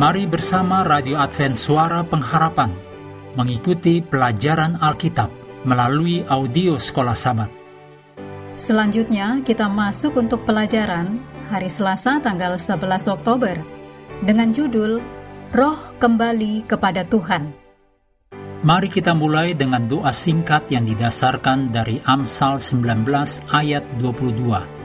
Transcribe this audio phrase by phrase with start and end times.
[0.00, 2.72] Mari bersama Radio Advent Suara Pengharapan
[3.36, 5.28] mengikuti pelajaran Alkitab
[5.68, 7.52] melalui audio Sekolah Sabat.
[8.56, 11.20] Selanjutnya kita masuk untuk pelajaran
[11.52, 13.60] hari Selasa tanggal 11 Oktober
[14.24, 15.04] dengan judul
[15.52, 17.52] Roh Kembali kepada Tuhan.
[18.64, 23.04] Mari kita mulai dengan doa singkat yang didasarkan dari Amsal 19
[23.52, 24.79] ayat 22.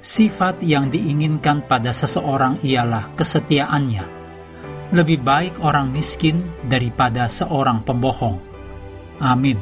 [0.00, 4.04] Sifat yang diinginkan pada seseorang ialah kesetiaannya.
[4.96, 8.40] Lebih baik orang miskin daripada seorang pembohong.
[9.20, 9.60] Amin.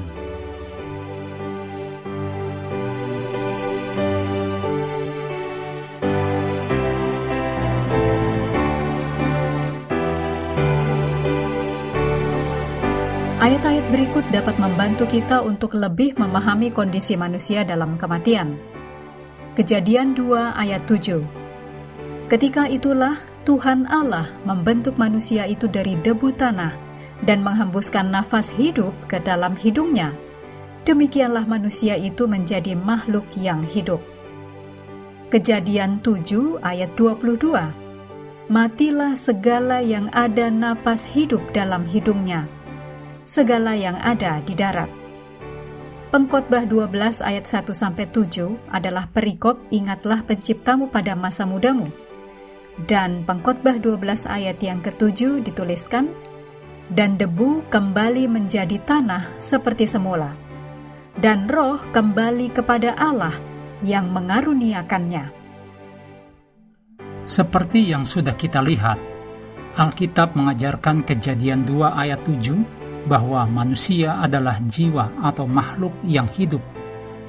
[13.42, 18.77] Ayat-ayat berikut dapat membantu kita untuk lebih memahami kondisi manusia dalam kematian.
[19.58, 21.18] Kejadian 2 ayat 7
[22.30, 26.78] Ketika itulah Tuhan Allah membentuk manusia itu dari debu tanah
[27.26, 30.14] dan menghembuskan nafas hidup ke dalam hidungnya.
[30.86, 33.98] Demikianlah manusia itu menjadi makhluk yang hidup.
[35.34, 37.50] Kejadian 7 ayat 22
[38.46, 42.46] Matilah segala yang ada napas hidup dalam hidungnya,
[43.26, 44.97] segala yang ada di darat
[46.08, 51.92] Pengkhotbah 12 ayat 1 sampai 7 adalah perikop ingatlah penciptamu pada masa mudamu.
[52.80, 56.08] Dan pengkhotbah 12 ayat yang ketujuh dituliskan
[56.88, 60.32] dan debu kembali menjadi tanah seperti semula.
[61.12, 63.36] Dan roh kembali kepada Allah
[63.84, 65.28] yang mengaruniakannya.
[67.28, 68.96] Seperti yang sudah kita lihat,
[69.76, 76.60] Alkitab mengajarkan kejadian 2 ayat 7 bahwa manusia adalah jiwa atau makhluk yang hidup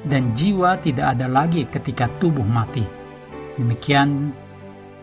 [0.08, 2.84] dan jiwa tidak ada lagi ketika tubuh mati.
[3.60, 4.32] Demikian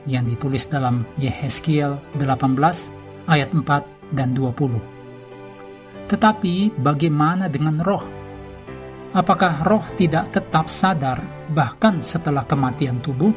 [0.08, 2.56] yang ditulis dalam Yehezkiel 18
[3.28, 4.80] ayat 4 dan 20.
[6.06, 8.04] Tetapi bagaimana dengan roh?
[9.12, 11.18] Apakah roh tidak tetap sadar
[11.52, 13.34] bahkan setelah kematian tubuh?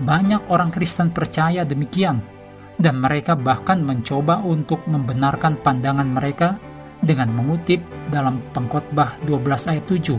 [0.00, 2.39] Banyak orang Kristen percaya demikian
[2.80, 6.56] dan mereka bahkan mencoba untuk membenarkan pandangan mereka
[7.04, 10.16] dengan mengutip dalam pengkhotbah 12 ayat 7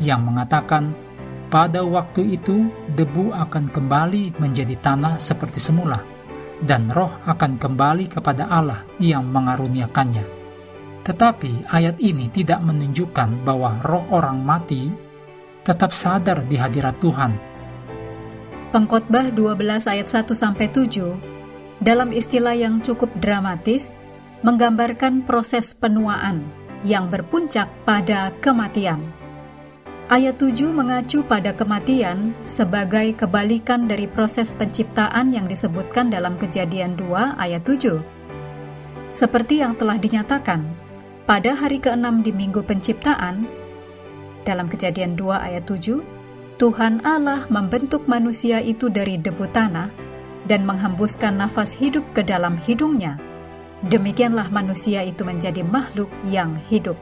[0.00, 0.96] yang mengatakan
[1.52, 6.00] pada waktu itu debu akan kembali menjadi tanah seperti semula
[6.64, 10.24] dan roh akan kembali kepada Allah yang mengaruniakannya.
[11.06, 14.92] Tetapi ayat ini tidak menunjukkan bahwa roh orang mati
[15.64, 17.32] tetap sadar di hadirat Tuhan.
[18.68, 21.37] Pengkhotbah 12 ayat 1 sampai 7
[21.78, 23.94] dalam istilah yang cukup dramatis,
[24.42, 26.46] menggambarkan proses penuaan
[26.86, 29.02] yang berpuncak pada kematian.
[30.08, 37.36] Ayat 7 mengacu pada kematian sebagai kebalikan dari proses penciptaan yang disebutkan dalam kejadian 2
[37.36, 38.00] ayat 7.
[39.12, 40.64] Seperti yang telah dinyatakan,
[41.28, 43.44] pada hari ke-6 di minggu penciptaan,
[44.48, 46.00] dalam kejadian 2 ayat 7,
[46.56, 50.07] Tuhan Allah membentuk manusia itu dari debu tanah
[50.48, 53.20] dan menghembuskan nafas hidup ke dalam hidungnya,
[53.86, 56.96] demikianlah manusia itu menjadi makhluk yang hidup.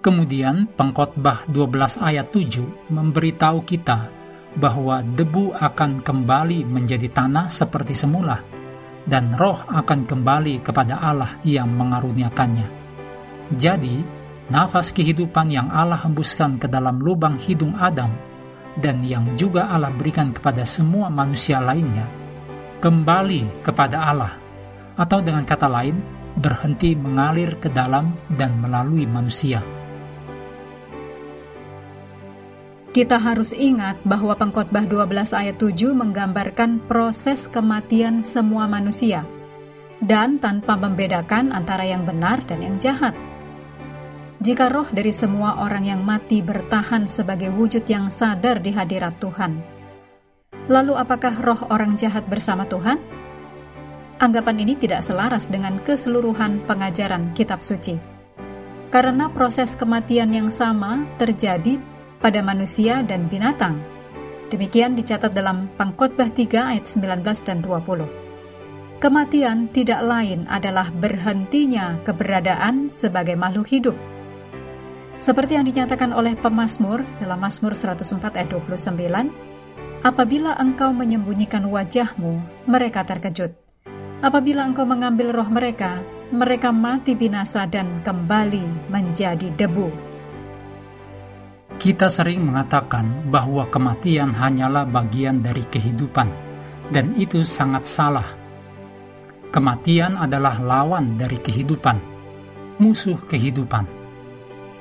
[0.00, 4.08] Kemudian pengkhotbah 12 ayat 7 memberitahu kita
[4.56, 8.44] bahwa debu akan kembali menjadi tanah seperti semula
[9.04, 12.68] dan roh akan kembali kepada Allah yang mengaruniakannya.
[13.56, 14.00] Jadi,
[14.48, 18.12] nafas kehidupan yang Allah hembuskan ke dalam lubang hidung Adam
[18.78, 22.10] dan yang juga Allah berikan kepada semua manusia lainnya,
[22.82, 24.34] kembali kepada Allah,
[24.98, 25.98] atau dengan kata lain,
[26.38, 29.62] berhenti mengalir ke dalam dan melalui manusia.
[32.94, 39.26] Kita harus ingat bahwa pengkhotbah 12 ayat 7 menggambarkan proses kematian semua manusia
[39.98, 43.16] dan tanpa membedakan antara yang benar dan yang jahat.
[44.44, 49.56] Jika roh dari semua orang yang mati bertahan sebagai wujud yang sadar di hadirat Tuhan,
[50.68, 53.00] lalu apakah roh orang jahat bersama Tuhan?
[54.20, 57.96] Anggapan ini tidak selaras dengan keseluruhan pengajaran kitab suci.
[58.92, 61.80] Karena proses kematian yang sama terjadi
[62.20, 63.80] pada manusia dan binatang.
[64.52, 69.00] Demikian dicatat dalam Pangkotbah 3 ayat 19 dan 20.
[69.00, 73.96] Kematian tidak lain adalah berhentinya keberadaan sebagai makhluk hidup
[75.24, 79.32] seperti yang dinyatakan oleh pemazmur dalam Mazmur 104 ayat 29,
[80.04, 83.56] Apabila engkau menyembunyikan wajahmu, mereka terkejut.
[84.20, 89.88] Apabila engkau mengambil roh mereka, mereka mati binasa dan kembali menjadi debu.
[91.80, 96.28] Kita sering mengatakan bahwa kematian hanyalah bagian dari kehidupan,
[96.92, 98.28] dan itu sangat salah.
[99.48, 101.96] Kematian adalah lawan dari kehidupan,
[102.76, 104.03] musuh kehidupan.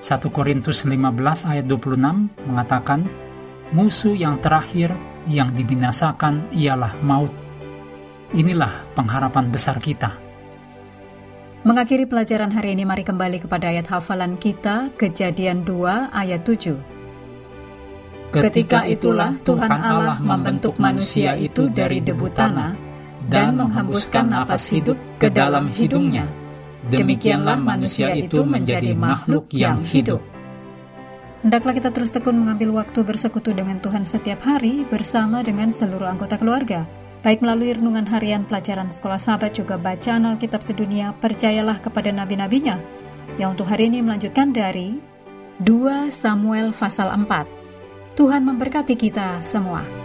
[0.03, 1.95] 1 Korintus 15 ayat 26
[2.43, 3.07] mengatakan,
[3.71, 4.91] musuh yang terakhir
[5.31, 7.31] yang dibinasakan ialah maut.
[8.35, 10.19] Inilah pengharapan besar kita.
[11.63, 16.83] Mengakhiri pelajaran hari ini, mari kembali kepada ayat hafalan kita, Kejadian 2 ayat 7.
[18.43, 22.75] Ketika itulah Tuhan Allah membentuk manusia itu dari debu tanah
[23.31, 26.42] dan menghembuskan nafas hidup ke dalam hidungnya.
[26.91, 30.19] Demikianlah manusia itu menjadi makhluk yang hidup.
[31.43, 36.39] Hendaklah kita terus tekun mengambil waktu bersekutu dengan Tuhan setiap hari bersama dengan seluruh anggota
[36.39, 36.87] keluarga.
[37.23, 42.75] Baik melalui renungan harian pelajaran sekolah sahabat juga bacaan Alkitab sedunia, percayalah kepada nabi-nabinya.
[43.39, 44.99] Yang untuk hari ini melanjutkan dari
[45.63, 48.19] 2 Samuel pasal 4.
[48.19, 50.02] Tuhan memberkati kita semua.